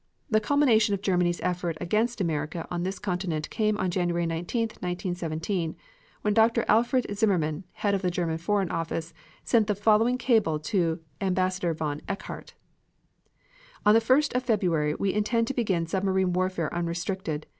The 0.31 0.39
culmination 0.39 0.95
of 0.95 1.03
Germany's 1.03 1.39
effort 1.41 1.77
against 1.79 2.19
America 2.19 2.67
on 2.71 2.81
this 2.81 2.97
continent 2.97 3.51
came 3.51 3.77
on 3.77 3.91
January 3.91 4.25
19, 4.25 4.61
1917, 4.79 5.75
when 6.23 6.33
Dr. 6.33 6.65
Alfred 6.67 7.05
Zimmerman, 7.15 7.65
head 7.73 7.93
of 7.93 8.01
the 8.01 8.09
German 8.09 8.39
Foreign 8.39 8.71
Office, 8.71 9.13
sent 9.43 9.67
the 9.67 9.75
following 9.75 10.17
cable 10.17 10.57
to 10.57 11.01
Ambassador 11.21 11.75
von 11.75 12.01
Eckhardt: 12.09 12.55
On 13.85 13.93
the 13.93 14.01
first 14.01 14.33
of 14.33 14.41
February 14.41 14.95
we 14.95 15.13
intend 15.13 15.45
to 15.49 15.53
begin 15.53 15.85
submarine 15.85 16.33
warfare 16.33 16.73
unrestricted. 16.73 17.45